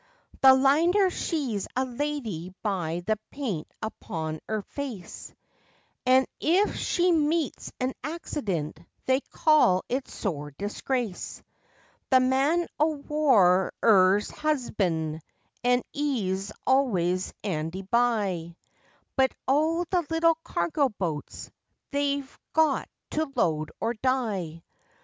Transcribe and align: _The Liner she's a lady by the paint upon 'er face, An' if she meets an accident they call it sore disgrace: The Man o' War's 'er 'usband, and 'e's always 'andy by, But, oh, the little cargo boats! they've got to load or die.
_The 0.41 0.55
Liner 0.55 1.11
she's 1.11 1.67
a 1.75 1.85
lady 1.85 2.55
by 2.63 3.03
the 3.05 3.17
paint 3.29 3.71
upon 3.83 4.39
'er 4.49 4.63
face, 4.63 5.31
An' 6.07 6.25
if 6.39 6.75
she 6.75 7.11
meets 7.11 7.71
an 7.79 7.93
accident 8.03 8.79
they 9.05 9.19
call 9.21 9.83
it 9.89 10.07
sore 10.07 10.49
disgrace: 10.57 11.43
The 12.09 12.19
Man 12.19 12.65
o' 12.79 12.95
War's 12.95 13.69
'er 13.83 14.19
'usband, 14.43 15.21
and 15.63 15.83
'e's 15.93 16.51
always 16.65 17.31
'andy 17.43 17.83
by, 17.83 18.55
But, 19.15 19.31
oh, 19.47 19.85
the 19.91 20.03
little 20.09 20.35
cargo 20.43 20.89
boats! 20.89 21.51
they've 21.91 22.39
got 22.53 22.89
to 23.11 23.31
load 23.35 23.69
or 23.79 23.93
die. 23.93 24.63